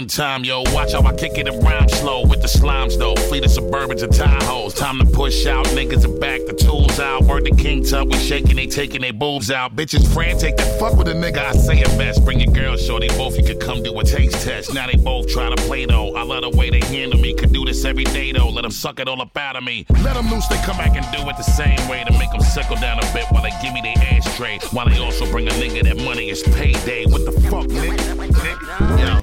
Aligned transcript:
One 0.00 0.08
time, 0.08 0.44
yo, 0.44 0.62
watch 0.72 0.92
how 0.92 1.02
I 1.02 1.14
kick 1.14 1.36
it 1.36 1.46
rhyme 1.62 1.86
slow 1.90 2.26
with 2.26 2.40
the 2.40 2.48
slimes, 2.48 2.96
though. 2.96 3.14
Fleet 3.28 3.44
of 3.44 3.50
Suburbans 3.50 4.02
and 4.02 4.10
Tahoes. 4.10 4.74
Time 4.74 4.98
to 4.98 5.04
push 5.04 5.44
out, 5.44 5.66
niggas 5.66 6.06
are 6.06 6.18
back, 6.18 6.40
the 6.46 6.54
tools 6.54 6.98
out. 6.98 7.24
Word 7.24 7.44
the 7.44 7.50
king 7.50 7.84
tub, 7.84 8.10
we 8.10 8.18
shaking, 8.18 8.56
they 8.56 8.66
taking 8.66 9.02
their 9.02 9.12
boobs 9.12 9.50
out. 9.50 9.76
Bitches 9.76 10.10
frantic, 10.14 10.56
that 10.56 10.80
fuck 10.80 10.96
with 10.96 11.08
a 11.08 11.12
nigga, 11.12 11.44
I 11.44 11.52
say 11.52 11.80
it 11.80 11.98
best. 11.98 12.24
Bring 12.24 12.40
your 12.40 12.50
girl, 12.50 12.78
shorty, 12.78 13.08
both 13.08 13.36
you 13.36 13.44
could 13.44 13.60
come 13.60 13.82
do 13.82 14.00
a 14.00 14.02
taste 14.02 14.42
test. 14.42 14.72
Now 14.72 14.86
they 14.86 14.96
both 14.96 15.28
try 15.28 15.50
to 15.50 15.62
play, 15.64 15.84
though. 15.84 16.16
I 16.16 16.22
love 16.22 16.50
the 16.50 16.56
way 16.56 16.70
they 16.70 16.80
handle 16.80 17.20
me. 17.20 17.34
Could 17.34 17.52
do 17.52 17.66
this 17.66 17.84
every 17.84 18.04
day, 18.04 18.32
though. 18.32 18.48
Let 18.48 18.62
them 18.62 18.70
suck 18.70 19.00
it 19.00 19.06
all 19.06 19.20
up 19.20 19.36
out 19.36 19.56
of 19.56 19.64
me. 19.64 19.84
Let 20.02 20.14
them 20.14 20.30
loose, 20.30 20.46
they 20.48 20.56
come 20.62 20.78
back 20.78 20.96
and 20.96 21.04
do 21.14 21.28
it 21.28 21.36
the 21.36 21.42
same 21.42 21.86
way 21.90 22.04
to 22.04 22.12
make 22.12 22.30
them 22.30 22.40
sickle 22.40 22.76
down 22.76 23.00
a 23.00 23.12
bit 23.12 23.26
while 23.28 23.42
they 23.42 23.52
give 23.60 23.74
me 23.74 23.82
their 23.82 23.98
ashtray. 23.98 24.60
While 24.72 24.88
they 24.88 24.96
also 24.98 25.30
bring 25.30 25.46
a 25.46 25.52
nigga 25.52 25.82
that 25.82 25.98
money 26.02 26.30
is 26.30 26.42
payday. 26.42 27.04
What 27.04 27.26
the 27.26 27.32
fuck, 27.50 27.66
nigga? 27.66 28.16
Nick? 28.42 28.98
Yo. 28.98 29.19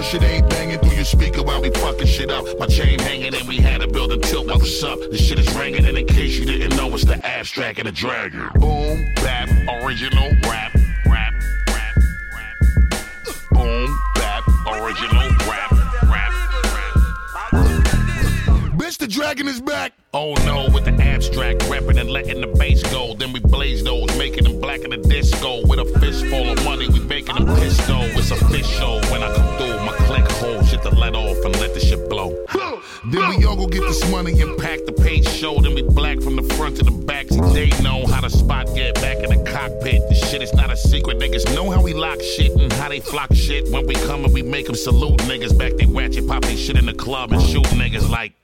World 0.00 0.12
shit 0.12 0.22
ain't 0.22 0.48
banging 0.48 0.78
through 0.78 0.94
your 0.94 1.04
speaker 1.04 1.42
while 1.42 1.60
we 1.60 1.68
fucking 1.72 2.06
shit 2.06 2.30
up. 2.30 2.58
My 2.58 2.64
chain 2.66 2.98
hanging 3.00 3.34
and 3.34 3.46
we 3.46 3.58
had 3.58 3.82
to 3.82 3.86
build 3.86 4.10
a 4.12 4.16
tilt. 4.16 4.46
What 4.46 4.62
was 4.62 4.82
up? 4.82 4.98
This 5.10 5.22
shit 5.22 5.38
is 5.38 5.54
ringing, 5.54 5.84
and 5.84 5.98
in 5.98 6.06
case 6.06 6.38
you 6.38 6.46
didn't 6.46 6.74
know, 6.74 6.88
it's 6.94 7.04
the 7.04 7.22
abstract 7.22 7.78
and 7.80 7.86
the 7.86 7.92
dragon. 7.92 8.48
Boom, 8.54 9.12
bap, 9.16 9.50
original 9.82 10.30
rap, 10.48 10.74
rap, 11.04 11.34
rap, 11.66 11.96
rap, 13.54 13.68
rap, 14.16 14.46
rap. 15.46 15.70
Bitch, 18.78 18.96
the 18.96 19.06
dragon 19.06 19.48
is 19.48 19.60
back. 19.60 19.99
Oh 20.12 20.34
no, 20.44 20.68
with 20.74 20.86
the 20.86 21.02
abstract 21.04 21.62
rapping 21.68 21.96
and 21.96 22.10
letting 22.10 22.40
the 22.40 22.48
bass 22.48 22.82
go. 22.90 23.14
Then 23.14 23.32
we 23.32 23.38
blaze 23.38 23.84
those, 23.84 24.08
making 24.18 24.42
them 24.42 24.60
black 24.60 24.80
in 24.80 24.90
the 24.90 24.96
disco. 24.96 25.64
With 25.68 25.78
a 25.78 25.84
fistful 26.00 26.50
of 26.50 26.64
money, 26.64 26.88
we 26.88 26.98
making 26.98 27.36
them 27.36 27.46
pisto. 27.46 28.10
It's 28.18 28.32
official 28.32 29.00
when 29.12 29.22
I 29.22 29.32
come 29.32 29.56
through. 29.56 29.78
My 29.86 29.96
click 30.08 30.28
hold 30.32 30.66
shit 30.66 30.82
to 30.82 30.90
let 30.90 31.14
off 31.14 31.36
and 31.44 31.54
let 31.60 31.74
the 31.74 31.80
shit 31.80 32.10
blow. 32.10 32.44
Then 33.12 33.28
we 33.28 33.44
all 33.44 33.54
go 33.54 33.68
get 33.68 33.82
this 33.82 34.10
money 34.10 34.40
and 34.40 34.58
pack 34.58 34.84
the 34.84 34.92
page 34.92 35.28
show. 35.28 35.60
Then 35.60 35.76
we 35.76 35.82
black 35.82 36.20
from 36.20 36.34
the 36.34 36.42
front 36.54 36.78
to 36.78 36.82
the 36.82 36.90
back. 36.90 37.28
See, 37.28 37.40
they 37.54 37.70
know 37.80 38.04
how 38.04 38.20
to 38.20 38.30
spot 38.30 38.66
get 38.74 38.96
back 38.96 39.18
in 39.18 39.30
the 39.30 39.48
cockpit. 39.48 40.02
This 40.08 40.28
shit 40.28 40.42
is 40.42 40.52
not 40.54 40.72
a 40.72 40.76
secret. 40.76 41.20
Niggas 41.20 41.54
know 41.54 41.70
how 41.70 41.80
we 41.80 41.94
lock 41.94 42.20
shit 42.20 42.50
and 42.50 42.72
how 42.72 42.88
they 42.88 42.98
flock 42.98 43.32
shit. 43.32 43.70
When 43.70 43.86
we 43.86 43.94
come 43.94 44.24
and 44.24 44.34
we 44.34 44.42
make 44.42 44.66
them 44.66 44.74
salute 44.74 45.18
niggas 45.20 45.56
back. 45.56 45.74
They 45.76 45.86
ratchet 45.86 46.26
pop 46.26 46.42
they 46.42 46.56
shit 46.56 46.76
in 46.76 46.86
the 46.86 46.94
club 46.94 47.32
and 47.32 47.40
shoot 47.40 47.62
niggas 47.66 48.10
like. 48.10 48.39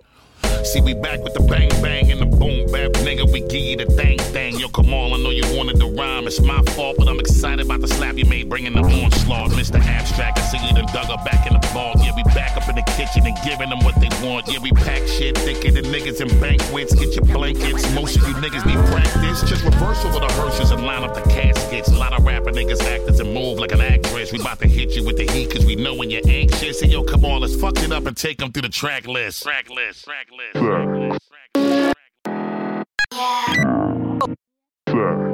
See, 0.67 0.81
we 0.81 0.95
back 0.95 1.23
with 1.23 1.35
the 1.35 1.41
bang 1.41 1.71
bang 1.81 2.11
and 2.11 2.21
the 2.21 2.27
boom 2.27 2.67
bap, 2.73 2.91
nigga. 3.07 3.31
We 3.33 3.41
give 3.41 3.63
you 3.63 3.77
the 3.77 3.87
thang 3.87 4.19
thang. 4.19 4.59
Yo, 4.59 4.69
come 4.69 4.93
on, 4.93 5.13
I 5.13 5.23
know 5.23 5.31
you 5.31 5.45
wanted 5.57 5.79
the 5.79 5.87
rhyme. 5.87 6.27
It's 6.27 6.41
my 6.41 6.61
fault, 6.75 6.97
but 6.99 7.09
I'm 7.09 7.21
excited 7.21 7.65
about 7.65 7.81
the 7.81 7.89
slap 7.89 8.17
you 8.17 8.25
made, 8.25 8.49
bringing 8.49 8.73
the 8.73 8.81
onslaught. 8.81 9.51
Mr. 9.53 9.81
Abstract, 9.81 10.39
I 10.39 10.43
see 10.43 10.59
you 10.67 10.75
done 10.75 10.87
dug 10.93 11.07
her 11.07 11.23
back 11.25 11.47
in 11.47 11.55
the 11.55 11.67
vault. 11.69 11.99
Yeah, 12.03 12.13
we 12.17 12.25
back 12.35 12.57
up 12.57 12.69
in 12.69 12.75
the 12.75 12.83
kitchen 12.99 13.27
and 13.27 13.37
giving 13.45 13.71
them 13.71 13.79
what 13.85 13.95
they 14.01 14.11
want. 14.27 14.49
Yeah, 14.49 14.59
we 14.61 14.73
pack 14.73 15.07
shit 15.07 15.39
thicker 15.39 15.71
than 15.71 15.85
niggas 15.87 16.21
in 16.21 16.29
banquets. 16.41 16.95
Get 16.95 17.15
your 17.15 17.25
blankets. 17.25 17.95
Most 17.95 18.17
of 18.17 18.27
you 18.27 18.35
niggas 18.35 18.67
need 18.67 18.81
practice. 18.91 19.49
Just 19.49 19.65
reverse 19.65 20.05
over 20.05 20.19
the 20.19 20.33
hearses 20.33 20.73
and 20.73 20.85
line 20.85 21.05
up 21.05 21.15
the 21.15 21.23
caskets. 21.31 21.89
A 21.89 21.95
lot 21.95 22.13
of 22.13 22.25
rapper 22.27 22.51
niggas 22.51 22.83
actors 22.83 23.21
and 23.21 23.33
move 23.33 23.59
like 23.59 23.73
an 23.73 23.81
actress. 23.81 24.33
We 24.33 24.41
about 24.41 24.59
to 24.61 24.69
hit 24.69 24.97
you 24.97 25.05
with 25.05 25.17
the 25.17 25.31
heat, 25.31 25.53
cause 25.53 25.65
we 25.65 25.77
know 25.77 25.95
when 25.95 26.11
you're 26.11 26.27
anxious. 26.27 26.83
And 26.83 26.91
yo, 26.91 27.05
come 27.05 27.25
on, 27.25 27.43
let's 27.43 27.55
fuck 27.55 27.79
it 27.79 27.93
up 27.93 28.07
and 28.07 28.17
take 28.17 28.39
them 28.39 28.51
through 28.51 28.63
the 28.63 28.69
track 28.69 29.07
list. 29.07 29.45
Track 29.45 29.71
list, 29.71 30.05
track 30.05 30.26
list. 30.31 30.53
Track 30.57 30.89
list, 30.89 31.29
track 31.29 31.51
list, 31.57 31.95
track 33.13 34.29
list. 34.89 35.26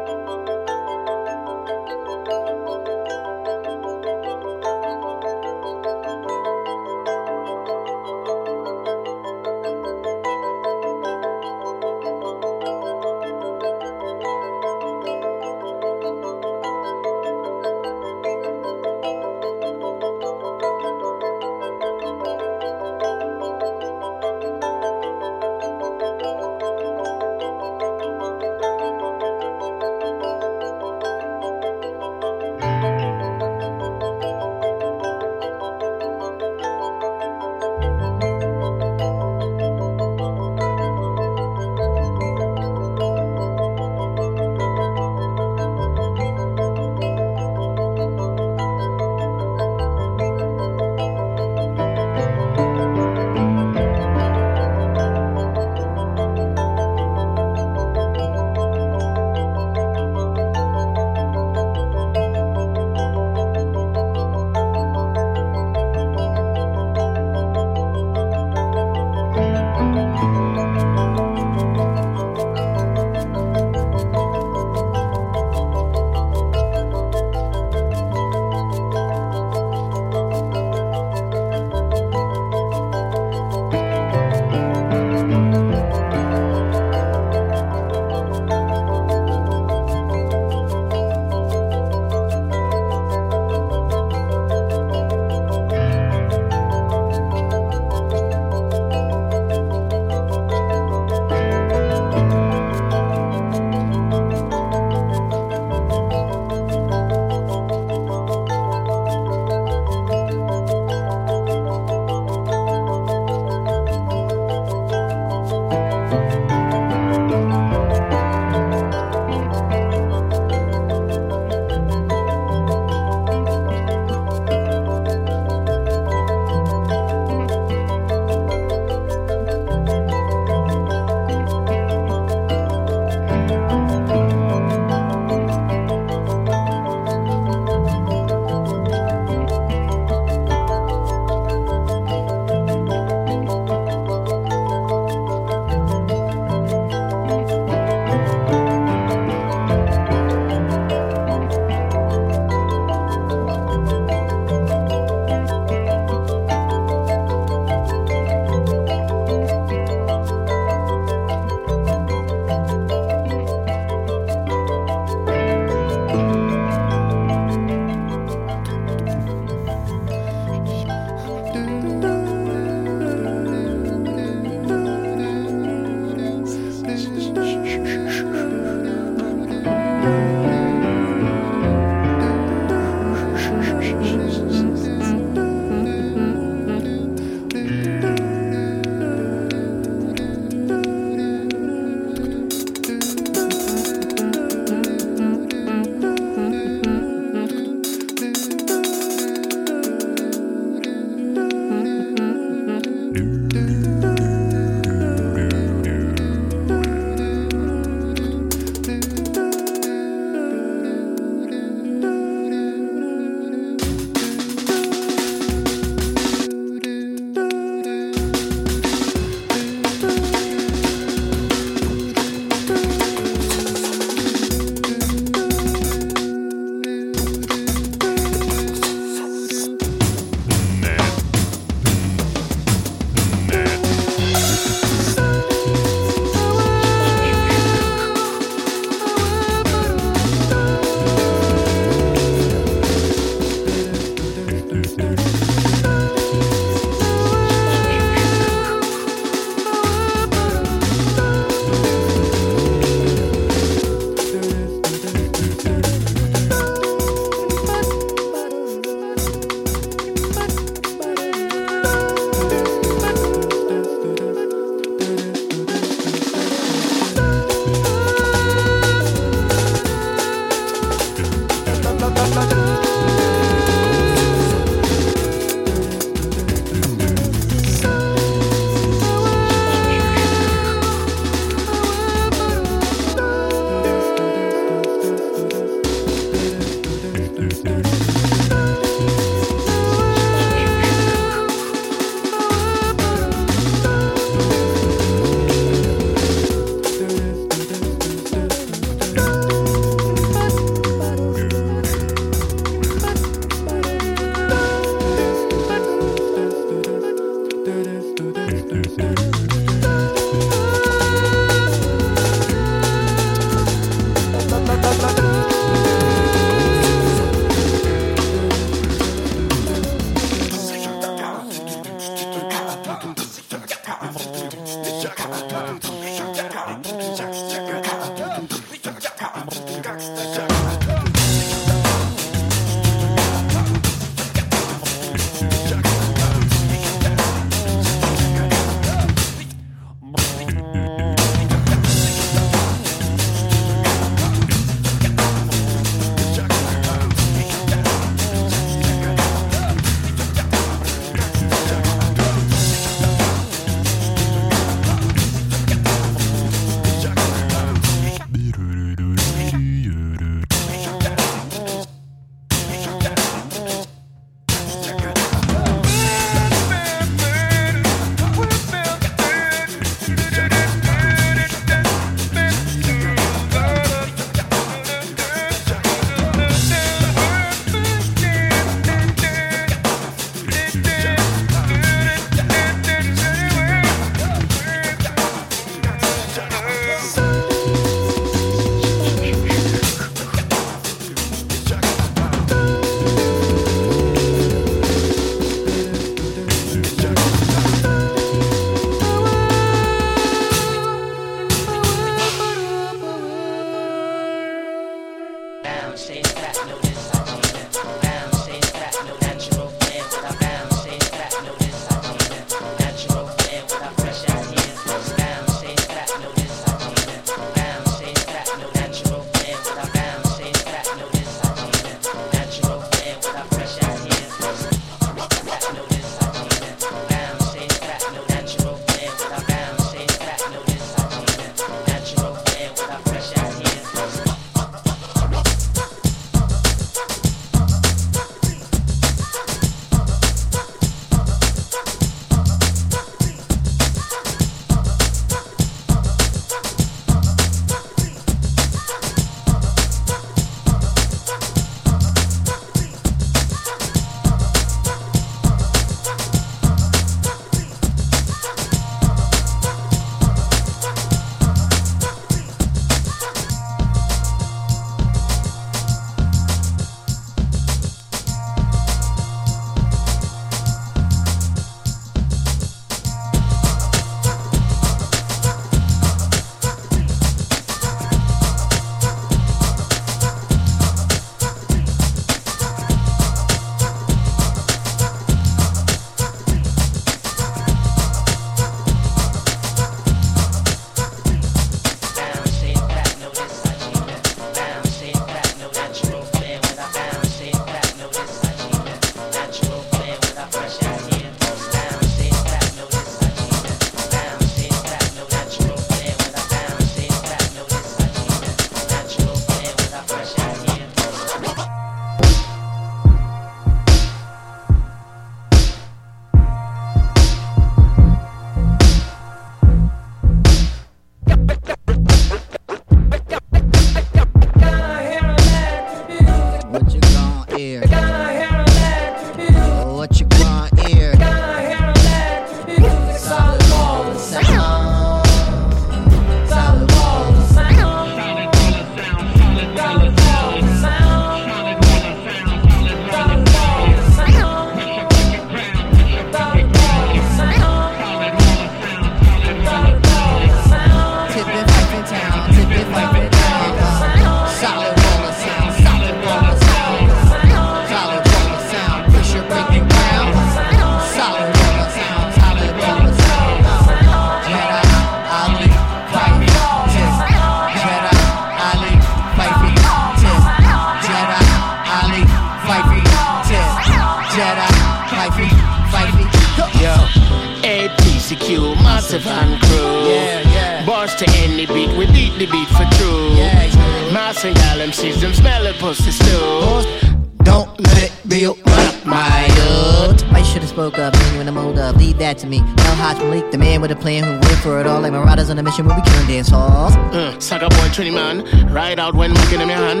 Trini 597.94 598.12
man. 598.12 598.42
Ride 598.72 598.98
out 598.98 599.14
when 599.14 599.32
making 599.32 599.60
in 599.60 599.68
my 599.68 599.74
hand. 599.74 600.00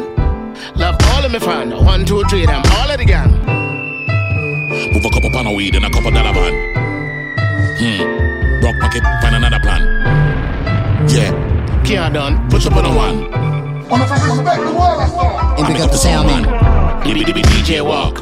Love 0.76 0.96
all 1.12 1.24
of 1.24 1.30
my 1.30 1.38
fan. 1.38 1.70
One, 1.70 2.04
two, 2.04 2.24
three, 2.24 2.44
them 2.44 2.60
all 2.72 2.90
of 2.90 2.98
the 2.98 3.04
gang. 3.04 3.30
Move 4.92 5.04
a 5.04 5.10
couple 5.10 5.30
pound 5.30 5.46
of 5.46 5.54
weed 5.54 5.76
and 5.76 5.84
a 5.84 5.90
couple 5.90 6.10
dollar 6.10 6.32
van. 6.32 6.52
Hmm. 7.78 8.60
Broke 8.60 8.80
pocket, 8.80 9.02
find 9.22 9.36
another 9.36 9.60
plan. 9.60 9.82
Yeah. 11.08 11.82
Can't 11.84 12.14
done. 12.14 12.50
Push 12.50 12.66
up 12.66 12.74
on 12.74 12.84
a 12.84 12.88
one. 12.88 13.32
On 13.92 14.00
the 14.00 14.06
one. 15.14 15.58
And 15.58 15.66
pick 15.68 15.80
up 15.80 15.92
the 15.92 15.96
sound 15.96 16.26
man. 16.26 16.42
Dibby 17.04 17.22
dibby 17.22 17.42
DJ 17.42 17.80
walk. 17.84 18.18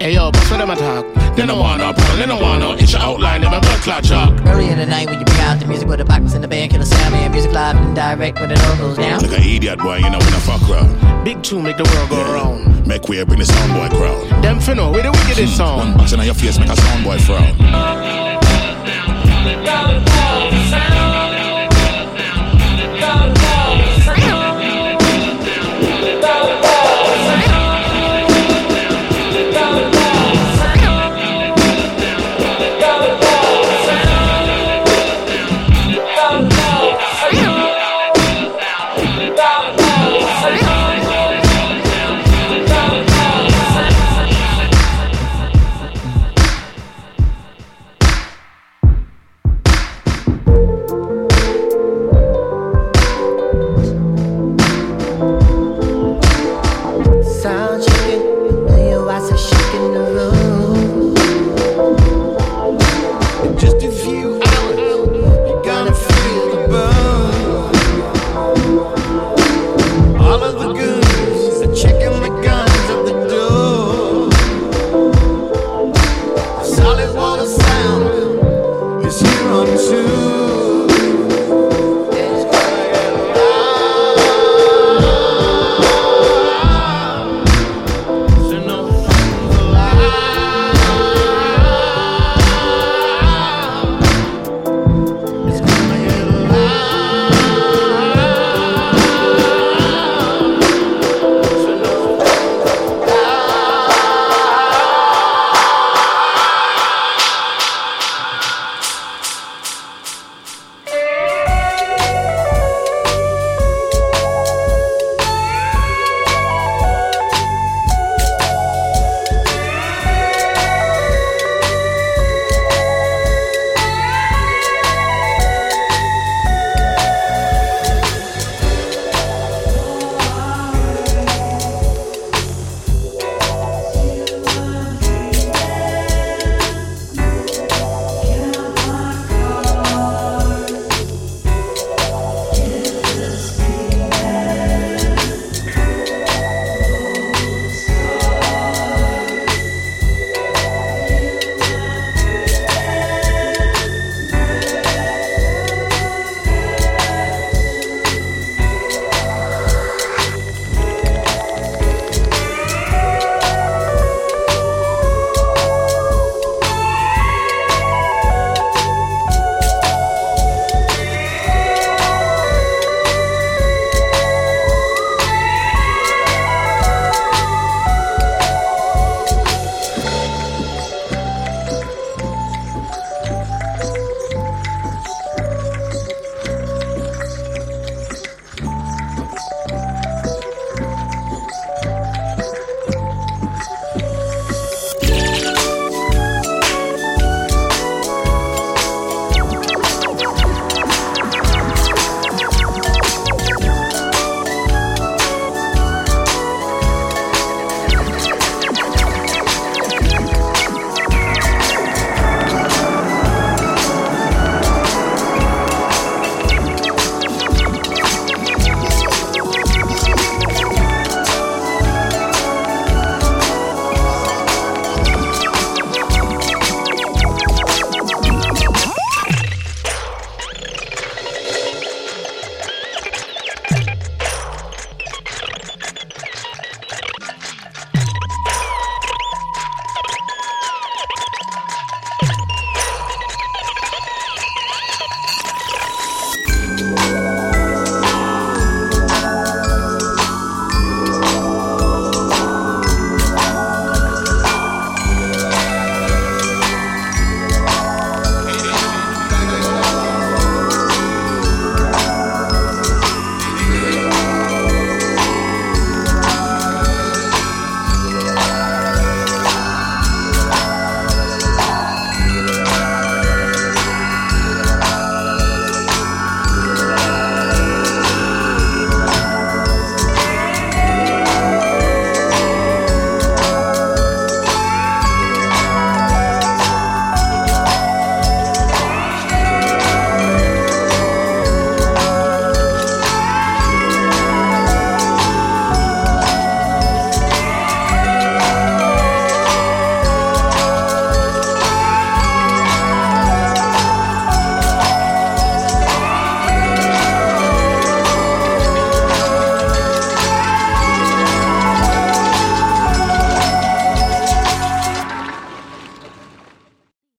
Hey 0.00 0.14
yo, 0.14 0.30
bust 0.30 0.46
for 0.48 0.56
them 0.56 0.70
attack. 0.70 1.19
They 1.40 1.46
don't 1.46 1.58
want 1.58 1.80
no 1.80 1.94
problem, 1.94 2.18
they 2.18 2.26
don't 2.26 2.42
want 2.42 2.60
no 2.60 2.74
itch 2.74 2.94
outline, 2.94 3.40
them 3.40 3.54
a 3.54 3.60
blood 3.60 3.80
clot 3.80 4.04
chalk. 4.04 4.38
Early 4.44 4.68
in 4.68 4.76
the 4.76 4.84
night 4.84 5.08
when 5.08 5.20
you 5.20 5.24
bring 5.24 5.40
out 5.40 5.58
the 5.58 5.64
music 5.64 5.88
with 5.88 5.98
the 5.98 6.04
backwards 6.04 6.34
in 6.34 6.42
the 6.42 6.48
band, 6.48 6.70
kill 6.70 6.80
the 6.80 6.84
sound 6.84 7.14
man, 7.14 7.32
music 7.32 7.50
live 7.52 7.76
and 7.76 7.96
direct 7.96 8.38
when 8.40 8.50
it 8.50 8.62
all 8.62 8.76
goes 8.76 8.98
down. 8.98 9.22
Like 9.22 9.38
an 9.38 9.42
idiot 9.42 9.78
boy, 9.78 9.96
you 9.96 10.10
know 10.10 10.18
when 10.18 10.34
I 10.34 10.40
fuck 10.40 10.60
around. 10.68 11.24
Big 11.24 11.42
tune 11.42 11.62
make 11.62 11.78
the 11.78 11.84
world 11.84 12.10
go 12.10 12.18
yeah. 12.18 12.34
round. 12.34 12.86
Make 12.86 13.08
way, 13.08 13.24
bring 13.24 13.38
the 13.38 13.46
sound 13.46 13.72
boy 13.72 13.88
crowd. 13.96 14.44
Them 14.44 14.58
finna, 14.58 14.92
with 14.92 15.04
the 15.04 15.12
wickedest 15.12 15.56
song. 15.56 15.78
One 15.78 15.96
box 15.96 16.12
in 16.12 16.20
your 16.20 16.34
face, 16.34 16.58
make 16.58 16.68
a 16.68 16.76
sound 16.76 17.04
boy 17.04 17.16
frown. 17.16 17.56